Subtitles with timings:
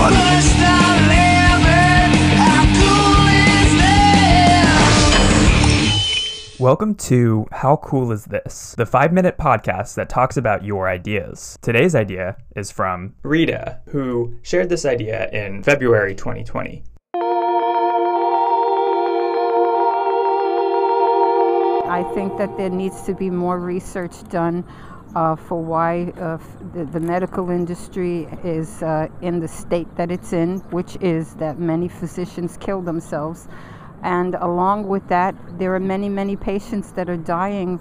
[0.00, 0.40] one.
[6.58, 11.58] Welcome to How Cool Is This, the five minute podcast that talks about your ideas.
[11.62, 16.84] Today's idea is from Rita, who shared this idea in February 2020.
[22.14, 24.64] Think that there needs to be more research done
[25.14, 26.38] uh, for why uh,
[26.72, 31.58] the, the medical industry is uh, in the state that it's in, which is that
[31.58, 33.48] many physicians kill themselves.
[34.02, 37.80] And along with that, there are many, many patients that are dying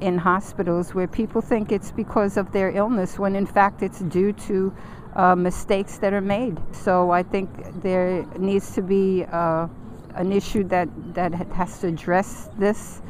[0.00, 4.32] in hospitals where people think it's because of their illness when in fact it's due
[4.32, 4.74] to
[5.14, 6.58] uh, mistakes that are made.
[6.72, 7.48] So I think
[7.82, 9.68] there needs to be uh,
[10.14, 13.00] an issue that, that has to address this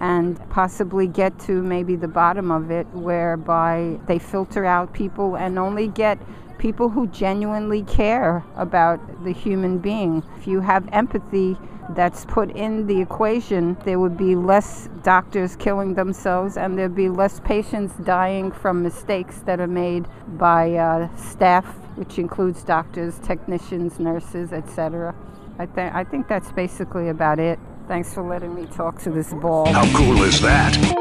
[0.00, 5.58] and possibly get to maybe the bottom of it whereby they filter out people and
[5.58, 6.18] only get
[6.58, 10.22] people who genuinely care about the human being.
[10.38, 11.56] If you have empathy
[11.90, 17.08] that's put in the equation, there would be less doctors killing themselves and there'd be
[17.08, 20.06] less patients dying from mistakes that are made
[20.38, 21.64] by uh, staff,
[21.96, 25.14] which includes doctors, technicians, nurses, etc.
[25.58, 27.58] I, th- I think that's basically about it.
[27.90, 29.66] Thanks for letting me talk to this ball.
[29.66, 30.99] How cool is that?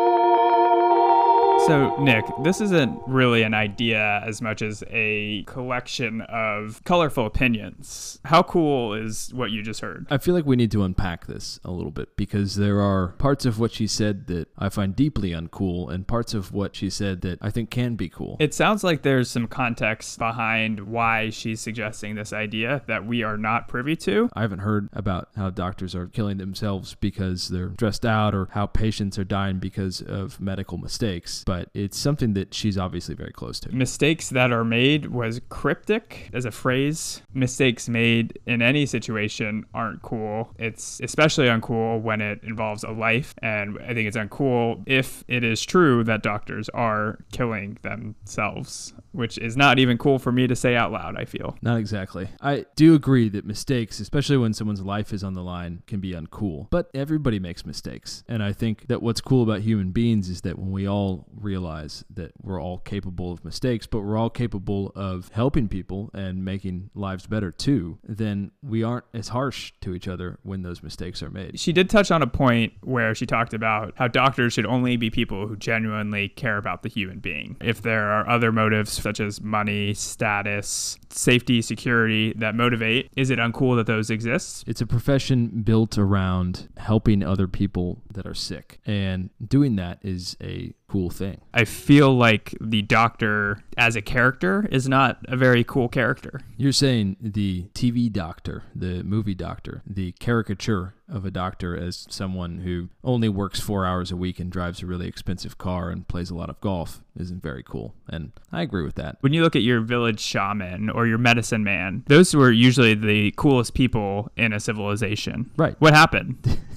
[1.69, 8.19] So, Nick, this isn't really an idea as much as a collection of colorful opinions.
[8.25, 10.07] How cool is what you just heard?
[10.09, 13.45] I feel like we need to unpack this a little bit because there are parts
[13.45, 17.21] of what she said that I find deeply uncool and parts of what she said
[17.21, 18.37] that I think can be cool.
[18.39, 23.37] It sounds like there's some context behind why she's suggesting this idea that we are
[23.37, 24.27] not privy to.
[24.33, 28.65] I haven't heard about how doctors are killing themselves because they're stressed out or how
[28.65, 33.59] patients are dying because of medical mistakes, but it's something that she's obviously very close
[33.61, 33.75] to.
[33.75, 37.21] Mistakes that are made was cryptic as a phrase.
[37.33, 40.53] Mistakes made in any situation aren't cool.
[40.57, 43.33] It's especially uncool when it involves a life.
[43.41, 49.37] And I think it's uncool if it is true that doctors are killing themselves, which
[49.37, 51.57] is not even cool for me to say out loud, I feel.
[51.61, 52.29] Not exactly.
[52.41, 56.13] I do agree that mistakes, especially when someone's life is on the line, can be
[56.13, 56.67] uncool.
[56.69, 58.23] But everybody makes mistakes.
[58.27, 62.03] And I think that what's cool about human beings is that when we all realize
[62.13, 66.89] that we're all capable of mistakes, but we're all capable of helping people and making
[66.93, 71.29] lives better too, then we aren't as harsh to each other when those mistakes are
[71.29, 71.59] made.
[71.59, 75.09] She did touch on a point where she talked about how doctors should only be
[75.09, 77.57] people who genuinely care about the human being.
[77.61, 83.39] If there are other motives such as money, status, safety, security that motivate, is it
[83.39, 84.63] uncool that those exist?
[84.67, 88.79] It's a profession built around helping other people that are sick.
[88.85, 91.39] And doing that is a cool thing.
[91.53, 96.41] I feel like the doctor as a character is not a very cool character.
[96.57, 102.59] You're saying the TV doctor, the movie doctor, the caricature of a doctor as someone
[102.59, 106.29] who only works four hours a week and drives a really expensive car and plays
[106.29, 107.95] a lot of golf isn't very cool.
[108.07, 109.17] And I agree with that.
[109.21, 113.31] When you look at your village shaman or your medicine man, those were usually the
[113.37, 115.51] coolest people in a civilization.
[115.57, 115.75] Right.
[115.79, 116.59] What happened?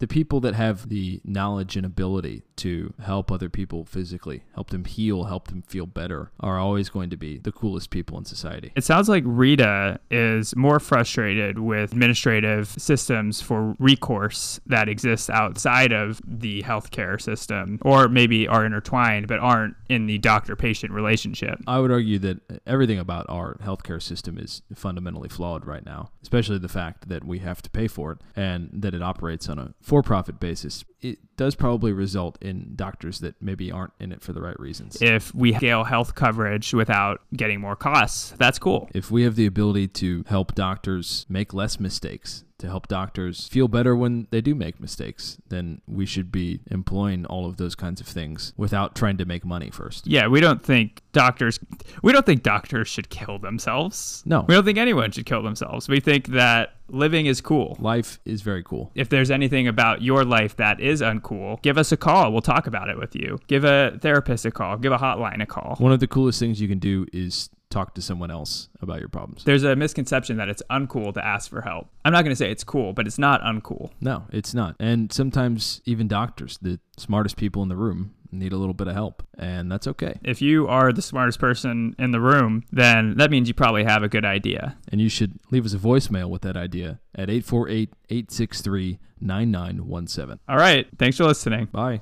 [0.00, 4.84] The people that have the knowledge and ability to help other people physically, help them
[4.84, 8.72] heal, help them feel better, are always going to be the coolest people in society.
[8.76, 15.92] It sounds like Rita is more frustrated with administrative systems for recourse that exists outside
[15.92, 21.58] of the healthcare system, or maybe are intertwined but aren't in the doctor patient relationship.
[21.66, 26.58] I would argue that everything about our healthcare system is fundamentally flawed right now, especially
[26.58, 29.74] the fact that we have to pay for it and that it operates on a
[29.90, 30.84] for profit basis.
[31.00, 35.02] It does probably result in doctors that maybe aren't in it for the right reasons.
[35.02, 38.88] If we scale health coverage without getting more costs, that's cool.
[38.94, 43.68] If we have the ability to help doctors make less mistakes, to help doctors feel
[43.68, 48.00] better when they do make mistakes, then we should be employing all of those kinds
[48.00, 50.06] of things without trying to make money first.
[50.06, 51.58] Yeah, we don't think doctors
[52.02, 54.22] we don't think doctors should kill themselves.
[54.26, 54.44] No.
[54.46, 55.88] We don't think anyone should kill themselves.
[55.88, 57.76] We think that living is cool.
[57.80, 58.90] Life is very cool.
[58.94, 62.30] If there's anything about your life that is uncool, give us a call.
[62.32, 63.38] We'll talk about it with you.
[63.46, 64.76] Give a therapist a call.
[64.76, 65.76] Give a hotline a call.
[65.78, 69.08] One of the coolest things you can do is talk to someone else about your
[69.08, 69.44] problems.
[69.44, 71.88] There's a misconception that it's uncool to ask for help.
[72.04, 73.90] I'm not going to say it's cool, but it's not uncool.
[74.00, 74.76] No, it's not.
[74.78, 78.94] And sometimes even doctors, the smartest people in the room, need a little bit of
[78.94, 80.18] help, and that's okay.
[80.22, 84.02] If you are the smartest person in the room, then that means you probably have
[84.02, 84.76] a good idea.
[84.90, 90.38] And you should leave us a voicemail with that idea at 848 863 9917.
[90.48, 90.86] All right.
[90.98, 91.66] Thanks for listening.
[91.66, 92.00] Bye.